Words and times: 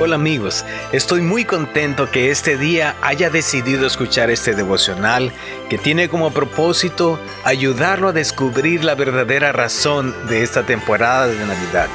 Hola 0.00 0.16
amigos, 0.16 0.64
estoy 0.90 1.20
muy 1.20 1.44
contento 1.44 2.10
que 2.10 2.32
este 2.32 2.56
día 2.56 2.96
haya 3.00 3.30
decidido 3.30 3.86
escuchar 3.86 4.28
este 4.28 4.52
devocional 4.54 5.30
que 5.70 5.78
tiene 5.78 6.08
como 6.08 6.32
propósito 6.32 7.20
ayudarlo 7.44 8.08
a 8.08 8.12
descubrir 8.12 8.82
la 8.82 8.96
verdadera 8.96 9.52
razón 9.52 10.12
de 10.28 10.42
esta 10.42 10.66
temporada 10.66 11.28
de 11.28 11.46
Navidad. 11.46 11.88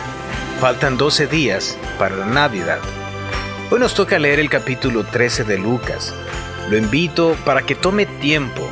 Faltan 0.61 0.97
12 0.97 1.27
días 1.27 1.77
para 1.97 2.15
la 2.15 2.25
Navidad. 2.25 2.79
Hoy 3.69 3.81
nos 3.81 3.93
toca 3.93 4.17
leer 4.17 4.39
el 4.39 4.49
capítulo 4.49 5.03
13 5.03 5.43
de 5.43 5.57
Lucas. 5.57 6.15
Lo 6.69 6.77
invito 6.77 7.35
para 7.43 7.63
que 7.63 7.75
tome 7.75 8.05
tiempo, 8.05 8.65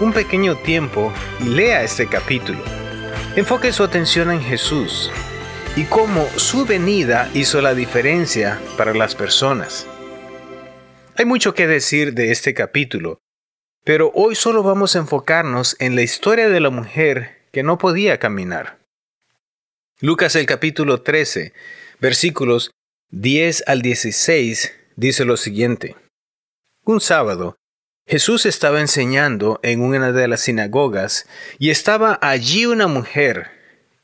un 0.00 0.12
pequeño 0.12 0.56
tiempo, 0.56 1.12
y 1.38 1.44
lea 1.44 1.84
este 1.84 2.08
capítulo. 2.08 2.58
Enfoque 3.36 3.72
su 3.72 3.84
atención 3.84 4.32
en 4.32 4.42
Jesús, 4.42 5.10
y 5.74 5.84
cómo 5.84 6.26
su 6.36 6.66
venida 6.66 7.30
hizo 7.32 7.62
la 7.62 7.74
diferencia 7.74 8.60
para 8.76 8.92
las 8.92 9.14
personas. 9.14 9.86
Hay 11.16 11.24
mucho 11.24 11.54
que 11.54 11.66
decir 11.66 12.12
de 12.12 12.30
este 12.30 12.52
capítulo, 12.52 13.20
pero 13.82 14.10
hoy 14.14 14.34
solo 14.34 14.62
vamos 14.62 14.94
a 14.94 14.98
enfocarnos 14.98 15.76
en 15.78 15.94
la 15.94 16.02
historia 16.02 16.48
de 16.50 16.60
la 16.60 16.70
mujer 16.70 17.38
que 17.52 17.62
no 17.62 17.78
podía 17.78 18.18
caminar. 18.18 18.78
Lucas 20.00 20.36
el 20.36 20.46
capítulo 20.46 21.00
13, 21.02 21.54
versículos 22.00 22.70
10 23.10 23.64
al 23.66 23.80
16, 23.80 24.74
dice 24.96 25.24
lo 25.24 25.38
siguiente. 25.38 25.96
Un 26.84 27.00
sábado, 27.00 27.56
Jesús 28.06 28.44
estaba 28.44 28.80
enseñando 28.80 29.58
en 29.62 29.80
una 29.80 30.12
de 30.12 30.28
las 30.28 30.42
sinagogas 30.42 31.26
y 31.58 31.70
estaba 31.70 32.18
allí 32.20 32.66
una 32.66 32.88
mujer 32.88 33.50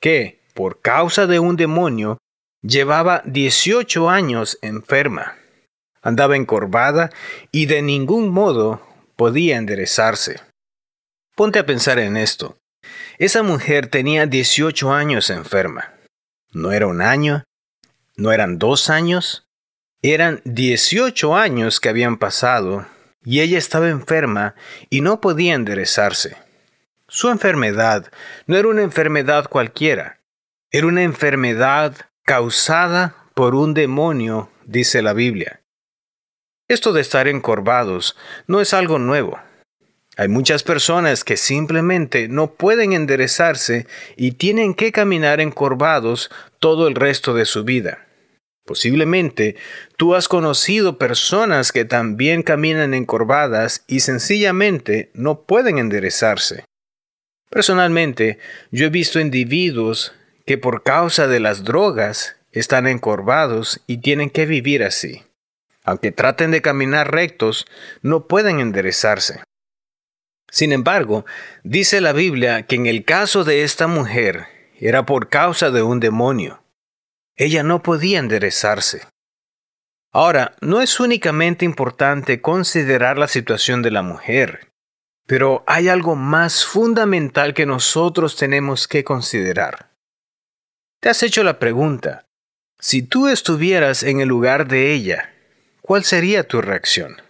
que, 0.01 0.38
por 0.59 0.81
causa 0.81 1.29
de 1.29 1.39
un 1.39 1.55
demonio, 1.55 2.19
llevaba 2.63 3.23
18 3.27 4.11
años 4.11 4.59
enferma. 4.61 5.37
Andaba 6.03 6.35
encorvada 6.35 7.11
y 7.53 7.67
de 7.67 7.81
ningún 7.81 8.31
modo 8.31 8.83
podía 9.15 9.57
enderezarse. 9.57 10.41
Ponte 11.37 11.61
a 11.61 11.65
pensar 11.65 12.01
en 12.01 12.17
esto. 12.17 12.57
Esa 13.19 13.45
mujer 13.45 13.87
tenía 13.87 14.27
18 14.27 14.93
años 14.93 15.31
enferma. 15.31 15.95
No 16.51 16.73
era 16.73 16.89
un 16.89 17.03
año, 17.03 17.45
no 18.17 18.33
eran 18.33 18.59
dos 18.59 18.91
años, 18.91 19.47
eran 20.03 20.43
18 20.45 21.37
años 21.37 21.79
que 21.79 21.89
habían 21.89 22.17
pasado 22.17 22.85
y 23.25 23.43
ella 23.43 23.59
estaba 23.59 23.91
enferma 23.91 24.57
y 24.91 25.03
no 25.03 25.21
podía 25.21 25.55
enderezarse. 25.55 26.37
Su 27.07 27.29
enfermedad 27.29 28.11
no 28.49 28.57
era 28.57 28.67
una 28.67 28.83
enfermedad 28.83 29.47
cualquiera, 29.49 30.18
era 30.71 30.87
una 30.87 31.03
enfermedad 31.03 31.97
causada 32.25 33.15
por 33.35 33.55
un 33.55 33.73
demonio, 33.73 34.51
dice 34.67 35.01
la 35.01 35.15
Biblia. 35.15 35.63
Esto 36.69 36.93
de 36.93 37.01
estar 37.01 37.27
encorvados 37.27 38.17
no 38.47 38.61
es 38.61 38.75
algo 38.75 38.99
nuevo. 38.99 39.39
Hay 40.19 40.29
muchas 40.29 40.63
personas 40.63 41.25
que 41.25 41.39
simplemente 41.39 42.29
no 42.29 42.53
pueden 42.53 42.93
enderezarse 42.93 43.87
y 44.17 44.33
tienen 44.33 44.75
que 44.75 44.93
caminar 44.93 45.41
encorvados 45.41 46.31
todo 46.59 46.89
el 46.89 46.97
resto 46.97 47.35
de 47.35 47.47
su 47.47 47.65
vida. 47.65 48.07
Posiblemente 48.67 49.57
tú 49.97 50.15
has 50.15 50.29
conocido 50.29 50.99
personas 50.99 51.73
que 51.73 51.87
también 51.87 52.43
caminan 52.43 52.93
encorvadas 52.93 53.85
y 53.87 54.01
sencillamente 54.01 55.11
no 55.15 55.45
pueden 55.45 55.79
enderezarse. 55.79 56.65
Personalmente, 57.49 58.39
yo 58.71 58.85
he 58.85 58.91
visto 58.91 59.21
individuos 59.21 60.13
que 60.49 60.57
por 60.57 60.83
causa 60.83 61.27
de 61.27 61.41
las 61.41 61.63
drogas 61.63 62.37
están 62.53 62.87
encorvados 62.87 63.83
y 63.87 63.99
tienen 63.99 64.31
que 64.31 64.47
vivir 64.47 64.83
así. 64.83 65.27
Aunque 65.85 66.11
traten 66.11 66.53
de 66.53 66.63
caminar 66.63 67.13
rectos, 67.13 67.67
no 68.01 68.29
pueden 68.29 68.59
enderezarse. 68.59 69.43
Sin 70.51 70.73
embargo, 70.73 71.27
dice 71.65 72.01
la 72.01 72.15
Biblia 72.15 72.63
que 72.63 72.77
en 72.77 72.87
el 72.87 73.05
caso 73.05 73.45
de 73.45 73.63
esta 73.63 73.89
mujer 73.89 74.47
era 74.81 75.05
por 75.05 75.29
causa 75.29 75.71
de 75.71 75.83
un 75.83 76.01
demonio. 76.01 76.63
Ella 77.37 77.63
no 77.63 77.83
podía 77.83 78.19
enderezarse. 78.19 79.07
Ahora, 80.13 80.57
no 80.63 80.81
es 80.81 80.99
únicamente 80.99 81.67
importante 81.67 82.41
considerar 82.41 83.19
la 83.19 83.29
situación 83.29 83.83
de 83.83 83.91
la 83.91 84.01
mujer, 84.01 84.71
pero 85.27 85.63
hay 85.67 85.91
algo 85.91 86.17
más 86.17 86.65
fundamental 86.65 87.53
que 87.53 87.67
nosotros 87.67 88.35
tenemos 88.35 88.89
que 88.89 89.05
considerar. 89.05 89.88
¿Te 91.01 91.09
has 91.09 91.23
hecho 91.23 91.45
la 91.45 91.61
pregunta, 91.61 92.27
si 92.81 93.03
tú 93.03 93.29
estuvieras 93.29 94.03
en 94.03 94.21
el 94.21 94.27
lugar 94.27 94.67
de 94.67 94.93
ella, 94.93 95.33
¿cuál 95.81 96.03
sería 96.03 96.43
tu 96.43 96.61
reacción? 96.61 97.23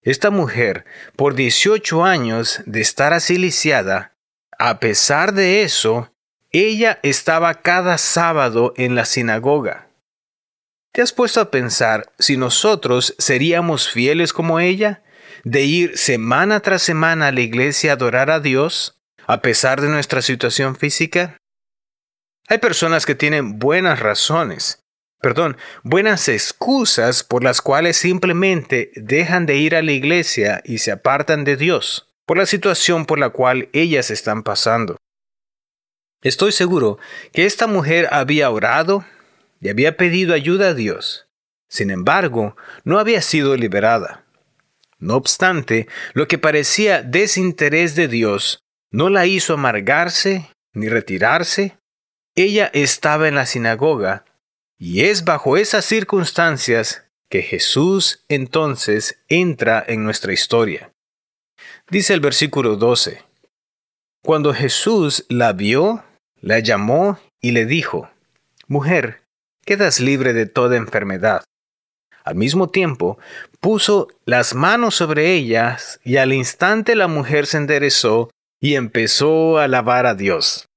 Esta 0.00 0.30
mujer, 0.30 0.86
por 1.14 1.34
18 1.34 2.02
años 2.06 2.62
de 2.64 2.80
estar 2.80 3.12
así 3.12 3.36
lisiada, 3.36 4.14
a 4.58 4.80
pesar 4.80 5.34
de 5.34 5.64
eso, 5.64 6.10
ella 6.50 6.98
estaba 7.02 7.60
cada 7.60 7.98
sábado 7.98 8.72
en 8.78 8.94
la 8.94 9.04
sinagoga. 9.04 9.88
¿Te 10.92 11.02
has 11.02 11.12
puesto 11.12 11.42
a 11.42 11.50
pensar 11.50 12.10
si 12.18 12.38
nosotros 12.38 13.14
seríamos 13.18 13.90
fieles 13.90 14.32
como 14.32 14.60
ella, 14.60 15.02
de 15.44 15.60
ir 15.60 15.98
semana 15.98 16.60
tras 16.60 16.80
semana 16.80 17.28
a 17.28 17.32
la 17.32 17.42
iglesia 17.42 17.90
a 17.90 17.94
adorar 17.96 18.30
a 18.30 18.40
Dios, 18.40 18.98
a 19.26 19.42
pesar 19.42 19.82
de 19.82 19.88
nuestra 19.88 20.22
situación 20.22 20.74
física? 20.74 21.36
Hay 22.50 22.58
personas 22.58 23.04
que 23.04 23.14
tienen 23.14 23.58
buenas 23.58 24.00
razones, 24.00 24.82
perdón, 25.20 25.58
buenas 25.82 26.30
excusas 26.30 27.22
por 27.22 27.44
las 27.44 27.60
cuales 27.60 27.98
simplemente 27.98 28.90
dejan 28.94 29.44
de 29.44 29.56
ir 29.56 29.76
a 29.76 29.82
la 29.82 29.92
iglesia 29.92 30.62
y 30.64 30.78
se 30.78 30.90
apartan 30.90 31.44
de 31.44 31.58
Dios 31.58 32.08
por 32.24 32.38
la 32.38 32.46
situación 32.46 33.04
por 33.04 33.18
la 33.18 33.28
cual 33.30 33.68
ellas 33.74 34.10
están 34.10 34.42
pasando. 34.42 34.96
Estoy 36.22 36.52
seguro 36.52 36.98
que 37.34 37.44
esta 37.44 37.66
mujer 37.66 38.08
había 38.10 38.48
orado 38.50 39.04
y 39.60 39.68
había 39.68 39.98
pedido 39.98 40.32
ayuda 40.32 40.68
a 40.68 40.74
Dios. 40.74 41.28
Sin 41.68 41.90
embargo, 41.90 42.56
no 42.82 42.98
había 42.98 43.20
sido 43.20 43.56
liberada. 43.56 44.24
No 44.98 45.16
obstante, 45.16 45.86
lo 46.14 46.26
que 46.28 46.38
parecía 46.38 47.02
desinterés 47.02 47.94
de 47.94 48.08
Dios 48.08 48.60
no 48.90 49.10
la 49.10 49.26
hizo 49.26 49.52
amargarse 49.52 50.50
ni 50.72 50.88
retirarse 50.88 51.78
ella 52.42 52.70
estaba 52.72 53.28
en 53.28 53.34
la 53.34 53.46
sinagoga 53.46 54.24
y 54.78 55.04
es 55.04 55.24
bajo 55.24 55.56
esas 55.56 55.84
circunstancias 55.84 57.04
que 57.28 57.42
Jesús 57.42 58.24
entonces 58.28 59.20
entra 59.28 59.84
en 59.86 60.04
nuestra 60.04 60.32
historia. 60.32 60.92
Dice 61.90 62.14
el 62.14 62.20
versículo 62.20 62.76
12. 62.76 63.22
Cuando 64.22 64.54
Jesús 64.54 65.26
la 65.28 65.52
vio, 65.52 66.04
la 66.40 66.60
llamó 66.60 67.18
y 67.40 67.52
le 67.52 67.66
dijo, 67.66 68.10
Mujer, 68.66 69.22
quedas 69.64 70.00
libre 70.00 70.32
de 70.32 70.46
toda 70.46 70.76
enfermedad. 70.76 71.44
Al 72.24 72.34
mismo 72.34 72.68
tiempo, 72.68 73.18
puso 73.60 74.08
las 74.26 74.54
manos 74.54 74.94
sobre 74.94 75.32
ellas 75.32 75.98
y 76.04 76.18
al 76.18 76.32
instante 76.32 76.94
la 76.94 77.08
mujer 77.08 77.46
se 77.46 77.56
enderezó 77.56 78.30
y 78.60 78.74
empezó 78.74 79.58
a 79.58 79.64
alabar 79.64 80.06
a 80.06 80.14
Dios. 80.14 80.67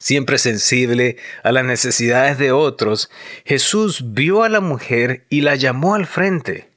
Siempre 0.00 0.38
sensible 0.38 1.18
a 1.42 1.52
las 1.52 1.64
necesidades 1.64 2.38
de 2.38 2.52
otros, 2.52 3.10
Jesús 3.44 4.14
vio 4.14 4.42
a 4.42 4.48
la 4.48 4.60
mujer 4.60 5.26
y 5.28 5.42
la 5.42 5.56
llamó 5.56 5.94
al 5.94 6.06
frente. 6.06 6.70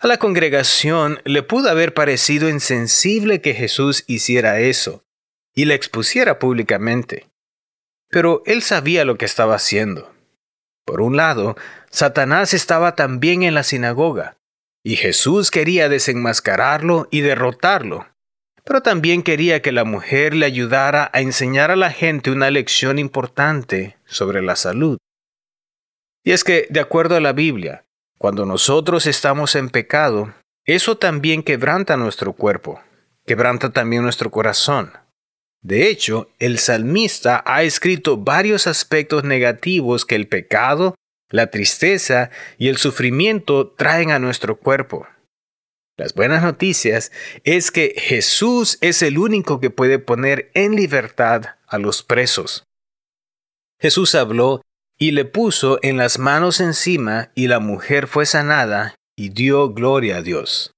A 0.00 0.08
la 0.08 0.16
congregación 0.16 1.20
le 1.24 1.44
pudo 1.44 1.70
haber 1.70 1.94
parecido 1.94 2.48
insensible 2.48 3.40
que 3.40 3.54
Jesús 3.54 4.02
hiciera 4.08 4.58
eso 4.58 5.04
y 5.54 5.66
la 5.66 5.74
expusiera 5.74 6.40
públicamente. 6.40 7.28
Pero 8.08 8.42
él 8.46 8.62
sabía 8.62 9.04
lo 9.04 9.16
que 9.16 9.26
estaba 9.26 9.54
haciendo. 9.54 10.12
Por 10.84 11.02
un 11.02 11.16
lado, 11.16 11.56
Satanás 11.90 12.52
estaba 12.52 12.96
también 12.96 13.44
en 13.44 13.54
la 13.54 13.62
sinagoga, 13.62 14.38
y 14.82 14.96
Jesús 14.96 15.52
quería 15.52 15.88
desenmascararlo 15.88 17.06
y 17.12 17.20
derrotarlo 17.20 18.09
pero 18.70 18.82
también 18.82 19.24
quería 19.24 19.62
que 19.62 19.72
la 19.72 19.82
mujer 19.82 20.32
le 20.32 20.46
ayudara 20.46 21.10
a 21.12 21.22
enseñar 21.22 21.72
a 21.72 21.76
la 21.76 21.90
gente 21.90 22.30
una 22.30 22.52
lección 22.52 23.00
importante 23.00 23.96
sobre 24.04 24.42
la 24.42 24.54
salud. 24.54 24.96
Y 26.22 26.30
es 26.30 26.44
que, 26.44 26.68
de 26.70 26.78
acuerdo 26.78 27.16
a 27.16 27.20
la 27.20 27.32
Biblia, 27.32 27.84
cuando 28.16 28.46
nosotros 28.46 29.08
estamos 29.08 29.56
en 29.56 29.70
pecado, 29.70 30.32
eso 30.64 30.96
también 30.96 31.42
quebranta 31.42 31.96
nuestro 31.96 32.32
cuerpo, 32.32 32.80
quebranta 33.26 33.72
también 33.72 34.04
nuestro 34.04 34.30
corazón. 34.30 34.92
De 35.62 35.88
hecho, 35.88 36.30
el 36.38 36.60
salmista 36.60 37.42
ha 37.46 37.64
escrito 37.64 38.18
varios 38.18 38.68
aspectos 38.68 39.24
negativos 39.24 40.04
que 40.04 40.14
el 40.14 40.28
pecado, 40.28 40.94
la 41.28 41.48
tristeza 41.48 42.30
y 42.56 42.68
el 42.68 42.76
sufrimiento 42.76 43.66
traen 43.66 44.12
a 44.12 44.20
nuestro 44.20 44.60
cuerpo. 44.60 45.08
Las 46.00 46.14
buenas 46.14 46.42
noticias 46.42 47.12
es 47.44 47.70
que 47.70 47.92
Jesús 47.94 48.78
es 48.80 49.02
el 49.02 49.18
único 49.18 49.60
que 49.60 49.68
puede 49.68 49.98
poner 49.98 50.50
en 50.54 50.74
libertad 50.74 51.56
a 51.66 51.76
los 51.76 52.02
presos. 52.02 52.64
Jesús 53.78 54.14
habló 54.14 54.62
y 54.98 55.10
le 55.10 55.26
puso 55.26 55.78
en 55.82 55.98
las 55.98 56.18
manos 56.18 56.60
encima, 56.60 57.32
y 57.34 57.48
la 57.48 57.60
mujer 57.60 58.06
fue 58.06 58.24
sanada 58.24 58.94
y 59.14 59.28
dio 59.28 59.74
gloria 59.74 60.16
a 60.16 60.22
Dios. 60.22 60.72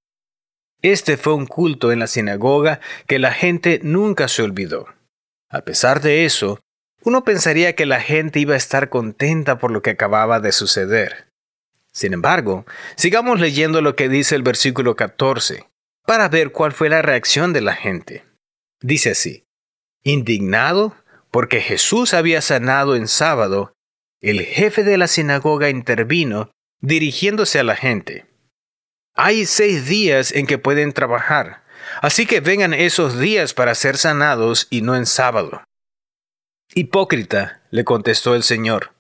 Este 0.83 1.17
fue 1.17 1.35
un 1.35 1.47
culto 1.47 1.93
en 1.93 2.01
la 2.01 2.09
sinagoga 2.09 2.81
que 3.07 3.21
la 3.21 3.31
gente 3.31 3.79
nunca 3.85 4.27
se 4.27 4.43
olvidó. 4.43 4.89
A 5.49 5.61
pesar 5.61 6.01
de 6.01 6.25
eso, 6.25 6.59
uno 7.05 7.23
pensaría 7.23 7.77
que 7.77 7.87
la 7.87 8.01
gente 8.01 8.41
iba 8.41 8.55
a 8.55 8.59
estar 8.59 8.89
contenta 8.89 9.61
por 9.61 9.71
lo 9.71 9.83
que 9.83 9.91
acababa 9.91 10.41
de 10.41 10.51
suceder. 10.51 11.32
Sin 11.93 12.15
embargo, 12.15 12.65
sigamos 12.97 13.39
leyendo 13.39 13.83
lo 13.83 13.97
que 13.97 14.09
dice 14.09 14.35
el 14.35 14.43
versículo 14.43 14.97
14, 14.97 15.69
para 16.07 16.29
ver 16.29 16.51
cuál 16.53 16.73
fue 16.73 16.89
la 16.89 17.03
reacción 17.03 17.53
de 17.53 17.61
la 17.61 17.75
gente. 17.75 18.25
Dice 18.81 19.11
así, 19.11 19.45
indignado 20.03 20.97
porque 21.31 21.61
Jesús 21.61 22.15
había 22.15 22.41
sanado 22.41 22.97
en 22.97 23.09
sábado, 23.09 23.73
el 24.21 24.43
jefe 24.43 24.85
de 24.85 24.99
la 24.99 25.09
sinagoga 25.09 25.71
intervino 25.71 26.51
dirigiéndose 26.81 27.59
a 27.59 27.65
la 27.65 27.77
gente. 27.77 28.27
Hay 29.15 29.47
seis 29.47 29.87
días 29.87 30.33
en 30.33 30.47
que 30.47 30.59
pueden 30.59 30.93
trabajar, 30.93 31.65
así 32.01 32.27
que 32.27 32.41
vengan 32.41 32.75
esos 32.75 33.19
días 33.19 33.55
para 33.55 33.75
ser 33.75 33.99
sanados 33.99 34.67
y 34.71 34.83
no 34.83 34.97
en 34.97 35.07
sábado. 35.07 35.63
Hipócrita, 36.75 37.63
le 37.71 37.85
contestó 37.85 38.35
el 38.35 38.43
Señor, 38.43 38.93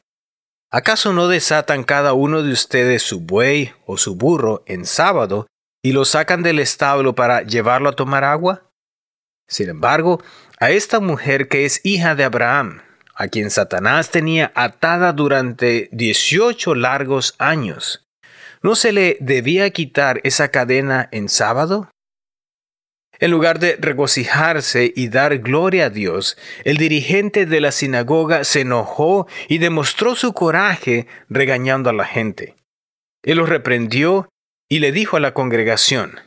¿acaso 0.73 1.13
no 1.13 1.29
desatan 1.29 1.85
cada 1.85 2.13
uno 2.15 2.43
de 2.43 2.53
ustedes 2.53 3.05
su 3.05 3.21
buey 3.21 3.73
o 3.87 3.97
su 3.97 4.17
burro 4.17 4.65
en 4.67 4.85
sábado 4.85 5.47
y 5.85 5.93
lo 5.93 6.05
sacan 6.05 6.43
del 6.43 6.59
establo 6.59 7.15
para 7.15 7.43
llevarlo 7.43 7.91
a 7.91 7.97
tomar 7.97 8.25
agua? 8.25 8.69
Sin 9.49 9.69
embargo, 9.69 10.21
a 10.59 10.71
esta 10.71 10.99
mujer 10.99 11.47
que 11.47 11.65
es 11.65 11.81
hija 11.85 12.17
de 12.17 12.25
Abraham, 12.25 12.83
a 13.15 13.29
quien 13.29 13.51
Satanás 13.51 14.11
tenía 14.11 14.51
atada 14.57 15.13
durante 15.13 15.89
dieciocho 15.93 16.75
largos 16.75 17.37
años, 17.39 18.03
¿No 18.63 18.77
se 18.77 18.93
le 18.93 19.17
debía 19.21 19.69
quitar 19.71 20.21
esa 20.23 20.53
cadena 20.53 21.09
en 21.11 21.29
sábado? 21.29 21.91
En 23.23 23.31
lugar 23.31 23.61
de 23.61 23.77
regocijarse 23.77 24.93
y 24.97 25.07
dar 25.07 25.39
gloria 25.39 25.87
a 25.87 25.91
Dios, 25.91 26.37
el 26.65 26.77
dirigente 26.77 27.47
de 27.47 27.61
la 27.61 27.71
sinagoga 27.71 28.43
se 28.43 28.63
enojó 28.63 29.29
y 29.47 29.59
demostró 29.59 30.17
su 30.17 30.33
coraje 30.33 31.07
regañando 31.29 31.89
a 31.89 31.93
la 31.93 32.05
gente. 32.05 32.57
Él 33.23 33.39
los 33.39 33.49
reprendió 33.49 34.29
y 34.69 34.81
le 34.81 34.91
dijo 34.91 35.17
a 35.17 35.21
la 35.21 35.35
congregación, 35.35 36.19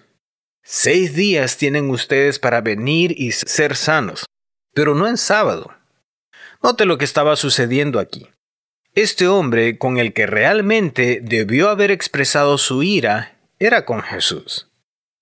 Seis 0.64 1.14
días 1.14 1.58
tienen 1.58 1.90
ustedes 1.90 2.40
para 2.40 2.62
venir 2.62 3.14
y 3.18 3.34
ser 3.34 3.76
sanos, 3.76 4.26
pero 4.74 4.96
no 4.96 5.06
en 5.10 5.18
sábado. 5.18 5.74
Note 6.64 6.86
lo 6.86 6.98
que 6.98 7.04
estaba 7.04 7.36
sucediendo 7.36 8.00
aquí. 8.00 8.30
Este 8.94 9.28
hombre 9.28 9.78
con 9.78 9.98
el 9.98 10.14
que 10.14 10.28
realmente 10.28 11.20
debió 11.22 11.68
haber 11.68 11.92
expresado 11.92 12.58
su 12.58 12.84
ira 12.84 13.36
era 13.60 13.84
con 13.84 14.02
Jesús. 14.02 14.70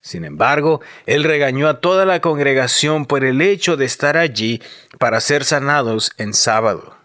Sin 0.03 0.25
embargo, 0.25 0.81
él 1.05 1.23
regañó 1.23 1.69
a 1.69 1.79
toda 1.79 2.05
la 2.05 2.19
congregación 2.19 3.05
por 3.05 3.23
el 3.23 3.41
hecho 3.41 3.77
de 3.77 3.85
estar 3.85 4.17
allí 4.17 4.61
para 4.99 5.21
ser 5.21 5.45
sanados 5.45 6.11
en 6.17 6.33
sábado. 6.33 6.97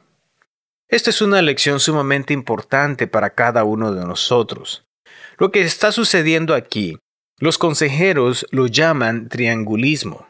Esta 0.89 1.11
es 1.11 1.23
una 1.23 1.41
lección 1.41 1.79
sumamente 1.79 2.35
importante 2.35 3.07
para 3.07 3.31
cada 3.31 3.63
uno 3.63 3.93
de 3.93 4.05
nosotros. 4.05 4.85
Lo 5.37 5.53
que 5.53 5.61
está 5.61 5.93
sucediendo 5.93 6.55
aquí, 6.55 6.99
los 7.39 7.57
consejeros 7.57 8.47
lo 8.51 8.67
llaman 8.67 9.29
triangulismo. 9.29 10.27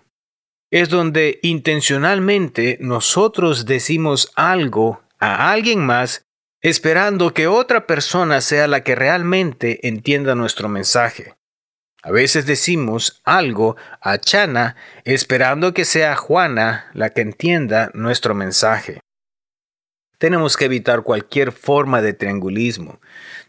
Es 0.71 0.91
donde 0.91 1.39
intencionalmente 1.43 2.77
nosotros 2.83 3.65
decimos 3.65 4.31
algo 4.35 5.01
a 5.19 5.51
alguien 5.51 5.87
más 5.87 6.27
esperando 6.61 7.33
que 7.33 7.47
otra 7.47 7.87
persona 7.87 8.43
sea 8.43 8.67
la 8.67 8.83
que 8.83 8.95
realmente 8.95 9.89
entienda 9.89 10.35
nuestro 10.35 10.69
mensaje. 10.69 11.38
A 12.03 12.11
veces 12.13 12.47
decimos 12.47 13.21
algo 13.25 13.77
a 14.01 14.19
Chana 14.19 14.77
esperando 15.05 15.75
que 15.75 15.85
sea 15.85 16.15
Juana 16.15 16.91
la 16.95 17.11
que 17.11 17.23
entienda 17.23 17.91
nuestro 17.93 18.35
mensaje. 18.35 19.01
Tenemos 20.19 20.57
que 20.57 20.65
evitar 20.65 21.03
cualquier 21.03 21.53
forma 21.53 22.03
de 22.03 22.13
triangulismo. 22.13 23.01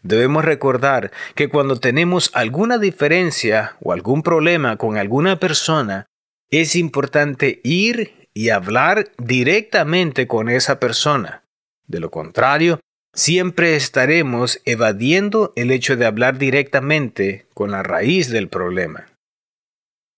Debemos 0.02 0.44
recordar 0.44 1.10
que 1.34 1.48
cuando 1.48 1.76
tenemos 1.76 2.30
alguna 2.34 2.78
diferencia 2.78 3.76
o 3.80 3.92
algún 3.92 4.22
problema 4.22 4.76
con 4.76 4.96
alguna 4.96 5.38
persona, 5.38 6.06
es 6.48 6.76
importante 6.76 7.60
ir 7.64 8.28
y 8.34 8.50
hablar 8.50 9.10
directamente 9.18 10.26
con 10.26 10.48
esa 10.48 10.78
persona. 10.78 11.42
De 11.86 11.98
lo 11.98 12.10
contrario, 12.10 12.80
siempre 13.12 13.76
estaremos 13.76 14.60
evadiendo 14.64 15.52
el 15.56 15.70
hecho 15.70 15.96
de 15.96 16.06
hablar 16.06 16.38
directamente 16.38 17.46
con 17.54 17.70
la 17.70 17.82
raíz 17.82 18.30
del 18.30 18.48
problema. 18.48 19.06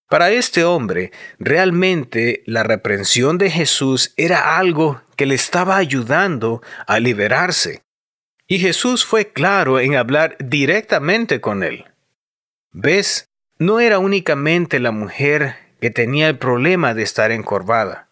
Para 0.08 0.30
este 0.30 0.64
hombre, 0.64 1.10
realmente 1.38 2.42
la 2.44 2.62
reprensión 2.62 3.38
de 3.38 3.50
Jesús 3.50 4.12
era 4.18 4.58
algo 4.58 5.00
que 5.16 5.24
le 5.24 5.34
estaba 5.34 5.78
ayudando 5.78 6.60
a 6.86 7.00
liberarse. 7.00 7.82
Y 8.46 8.58
Jesús 8.58 9.06
fue 9.06 9.32
claro 9.32 9.80
en 9.80 9.96
hablar 9.96 10.36
directamente 10.38 11.40
con 11.40 11.62
él. 11.62 11.86
¿Ves? 12.72 13.30
No 13.58 13.80
era 13.80 13.98
únicamente 13.98 14.80
la 14.80 14.90
mujer 14.90 15.56
que 15.80 15.90
tenía 15.90 16.28
el 16.28 16.36
problema 16.36 16.92
de 16.92 17.04
estar 17.04 17.30
encorvada, 17.30 18.10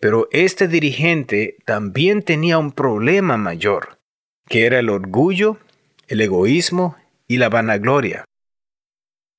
pero 0.00 0.28
este 0.32 0.66
dirigente 0.66 1.58
también 1.64 2.22
tenía 2.22 2.58
un 2.58 2.72
problema 2.72 3.36
mayor 3.36 3.95
que 4.48 4.66
era 4.66 4.78
el 4.78 4.88
orgullo, 4.88 5.58
el 6.08 6.20
egoísmo 6.20 6.96
y 7.26 7.38
la 7.38 7.48
vanagloria. 7.48 8.24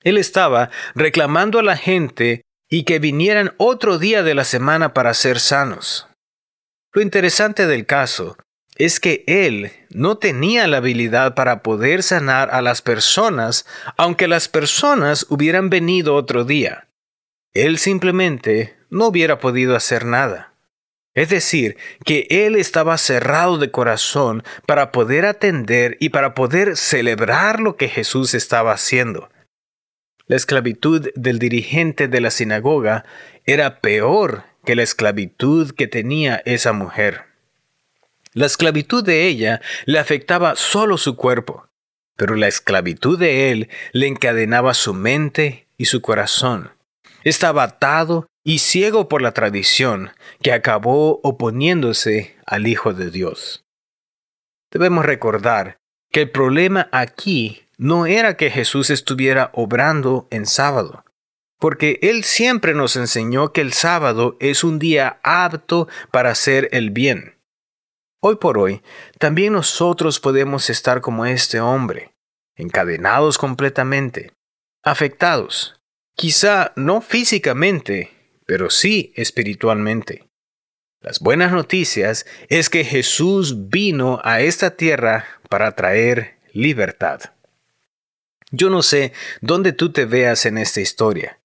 Él 0.02 0.18
estaba 0.18 0.70
reclamando 0.96 1.60
a 1.60 1.64
la 1.64 1.78
gente 1.78 2.44
y 2.70 2.84
que 2.84 3.00
vinieran 3.00 3.54
otro 3.58 3.98
día 3.98 4.24
de 4.24 4.36
la 4.36 4.44
semana 4.44 4.94
para 4.94 5.14
ser 5.14 5.40
sanos. 5.40 6.08
Lo 6.94 7.02
interesante 7.02 7.68
del 7.68 7.86
caso 7.86 8.38
es 8.76 9.00
que 9.00 9.24
él 9.28 9.72
no 9.90 10.18
tenía 10.18 10.68
la 10.68 10.78
habilidad 10.78 11.34
para 11.34 11.64
poder 11.64 12.04
sanar 12.04 12.50
a 12.52 12.62
las 12.62 12.82
personas, 12.82 13.66
aunque 13.98 14.28
las 14.28 14.48
personas 14.48 15.26
hubieran 15.30 15.70
venido 15.70 16.16
otro 16.16 16.44
día. 16.44 16.88
Él 17.54 17.80
simplemente 17.80 18.78
no 18.90 19.08
hubiera 19.08 19.40
podido 19.40 19.76
hacer 19.76 20.06
nada. 20.06 20.54
Es 21.18 21.30
decir, 21.30 21.78
que 22.06 22.28
él 22.30 22.56
estaba 22.56 22.96
cerrado 23.00 23.58
de 23.58 23.72
corazón 23.72 24.44
para 24.68 24.92
poder 24.92 25.26
atender 25.26 25.98
y 26.00 26.10
para 26.10 26.36
poder 26.36 26.78
celebrar 26.78 27.60
lo 27.60 27.76
que 27.76 27.90
Jesús 27.90 28.36
estaba 28.36 28.72
haciendo. 28.72 29.28
La 30.28 30.36
esclavitud 30.36 31.10
del 31.16 31.40
dirigente 31.40 32.08
de 32.08 32.22
la 32.22 32.30
sinagoga 32.30 33.04
era 33.48 33.80
peor 33.80 34.44
que 34.64 34.76
la 34.76 34.84
esclavitud 34.84 35.72
que 35.72 35.88
tenía 35.88 36.44
esa 36.46 36.72
mujer. 36.72 37.24
La 38.34 38.46
esclavitud 38.46 39.04
de 39.04 39.26
ella 39.26 39.60
le 39.86 39.98
afectaba 39.98 40.56
solo 40.56 41.00
su 41.00 41.16
cuerpo, 41.16 41.68
pero 42.16 42.36
la 42.36 42.48
esclavitud 42.48 43.18
de 43.18 43.50
él 43.50 43.70
le 43.92 44.06
encadenaba 44.06 44.76
su 44.76 44.94
mente 44.94 45.68
y 45.78 45.86
su 45.86 46.00
corazón. 46.00 46.74
Estaba 47.24 47.64
atado 47.64 48.28
y 48.48 48.60
ciego 48.60 49.10
por 49.10 49.22
la 49.22 49.34
tradición 49.34 50.12
que 50.42 50.54
acabó 50.54 51.20
oponiéndose 51.22 52.38
al 52.46 52.66
Hijo 52.66 52.94
de 52.94 53.12
Dios. 53.12 53.66
Debemos 54.72 55.06
recordar 55.06 55.80
que 56.14 56.22
el 56.22 56.32
problema 56.32 56.88
aquí 56.94 57.68
no 57.78 58.06
era 58.06 58.38
que 58.38 58.50
Jesús 58.50 58.90
estuviera 58.90 59.52
obrando 59.54 60.30
en 60.32 60.46
sábado, 60.46 61.04
porque 61.60 62.00
Él 62.02 62.24
siempre 62.24 62.74
nos 62.74 62.96
enseñó 62.96 63.52
que 63.52 63.60
el 63.60 63.74
sábado 63.74 64.38
es 64.40 64.64
un 64.64 64.80
día 64.80 65.20
apto 65.24 65.90
para 66.12 66.30
hacer 66.30 66.70
el 66.72 66.92
bien. 66.92 67.38
Hoy 68.22 68.38
por 68.38 68.58
hoy, 68.60 68.82
también 69.20 69.52
nosotros 69.52 70.22
podemos 70.22 70.70
estar 70.70 71.02
como 71.02 71.26
este 71.26 71.60
hombre, 71.60 72.14
encadenados 72.56 73.38
completamente, 73.38 74.32
afectados, 74.86 75.82
quizá 76.16 76.72
no 76.78 77.02
físicamente, 77.02 78.17
pero 78.48 78.72
sí 78.72 79.14
espiritualmente. 79.16 80.28
Las 81.00 81.20
buenas 81.20 81.52
noticias 81.52 82.26
es 82.50 82.72
que 82.72 82.84
Jesús 82.84 83.70
vino 83.70 84.20
a 84.24 84.42
esta 84.42 84.72
tierra 84.72 85.26
para 85.48 85.74
traer 85.74 86.40
libertad. 86.54 87.22
Yo 88.50 88.72
no 88.72 88.82
sé 88.82 89.14
dónde 89.42 89.74
tú 89.74 89.92
te 89.92 90.06
veas 90.06 90.48
en 90.48 90.58
esta 90.58 90.82
historia, 90.82 91.40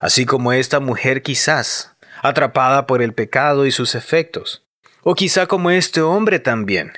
así 0.00 0.26
como 0.26 0.52
esta 0.52 0.80
mujer 0.80 1.22
quizás, 1.22 1.94
atrapada 2.22 2.86
por 2.86 3.02
el 3.02 3.14
pecado 3.14 3.66
y 3.66 3.70
sus 3.70 3.94
efectos, 3.94 4.66
o 5.02 5.14
quizá 5.14 5.46
como 5.46 5.70
este 5.70 6.00
hombre 6.00 6.40
también, 6.40 6.92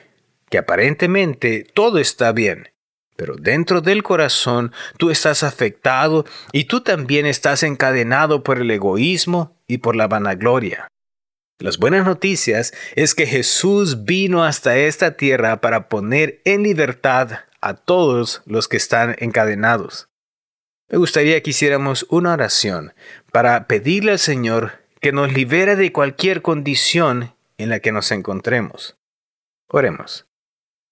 que 0.48 0.58
aparentemente 0.58 1.66
todo 1.74 1.98
está 1.98 2.32
bien, 2.32 2.71
pero 3.22 3.36
dentro 3.36 3.80
del 3.80 4.02
corazón 4.02 4.72
tú 4.98 5.12
estás 5.12 5.44
afectado 5.44 6.24
y 6.50 6.64
tú 6.64 6.80
también 6.80 7.24
estás 7.24 7.62
encadenado 7.62 8.42
por 8.42 8.58
el 8.58 8.68
egoísmo 8.68 9.56
y 9.68 9.78
por 9.78 9.94
la 9.94 10.08
vanagloria. 10.08 10.88
Las 11.60 11.78
buenas 11.78 12.04
noticias 12.04 12.74
es 12.96 13.14
que 13.14 13.28
Jesús 13.28 14.02
vino 14.02 14.42
hasta 14.42 14.76
esta 14.76 15.16
tierra 15.16 15.60
para 15.60 15.88
poner 15.88 16.42
en 16.44 16.64
libertad 16.64 17.44
a 17.60 17.74
todos 17.74 18.42
los 18.44 18.66
que 18.66 18.76
están 18.76 19.14
encadenados. 19.20 20.08
Me 20.88 20.98
gustaría 20.98 21.40
que 21.44 21.50
hiciéramos 21.50 22.04
una 22.10 22.32
oración 22.32 22.92
para 23.30 23.68
pedirle 23.68 24.10
al 24.10 24.18
Señor 24.18 24.80
que 25.00 25.12
nos 25.12 25.32
libere 25.32 25.76
de 25.76 25.92
cualquier 25.92 26.42
condición 26.42 27.36
en 27.56 27.68
la 27.68 27.78
que 27.78 27.92
nos 27.92 28.10
encontremos. 28.10 28.96
Oremos. 29.68 30.26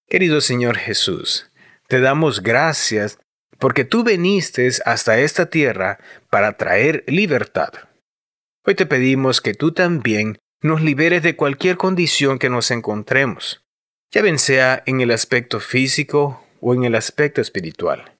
Querido 0.07 0.39
Señor 0.41 0.77
Jesús, 0.77 1.50
te 1.91 1.99
damos 1.99 2.41
gracias 2.41 3.19
porque 3.59 3.83
tú 3.83 4.05
viniste 4.05 4.69
hasta 4.85 5.19
esta 5.19 5.49
tierra 5.49 5.99
para 6.29 6.53
traer 6.53 7.03
libertad. 7.05 7.73
Hoy 8.65 8.75
te 8.75 8.85
pedimos 8.85 9.41
que 9.41 9.53
tú 9.53 9.73
también 9.73 10.37
nos 10.61 10.81
liberes 10.81 11.21
de 11.21 11.35
cualquier 11.35 11.75
condición 11.75 12.39
que 12.39 12.49
nos 12.49 12.71
encontremos, 12.71 13.65
ya 14.09 14.21
bien 14.21 14.39
sea 14.39 14.81
en 14.85 15.01
el 15.01 15.11
aspecto 15.11 15.59
físico 15.59 16.41
o 16.61 16.73
en 16.73 16.85
el 16.85 16.95
aspecto 16.95 17.41
espiritual. 17.41 18.17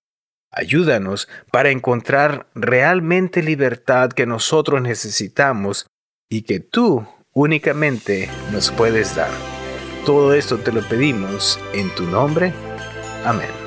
Ayúdanos 0.52 1.30
para 1.50 1.70
encontrar 1.70 2.48
realmente 2.54 3.42
libertad 3.42 4.12
que 4.12 4.26
nosotros 4.26 4.82
necesitamos 4.82 5.88
y 6.30 6.42
que 6.42 6.60
tú 6.60 7.08
únicamente 7.34 8.30
nos 8.52 8.70
puedes 8.70 9.16
dar. 9.16 9.32
Todo 10.06 10.34
esto 10.34 10.58
te 10.58 10.74
lo 10.74 10.86
pedimos 10.90 11.58
en 11.72 11.90
tu 11.96 12.04
nombre. 12.04 12.52
Amén. 13.24 13.61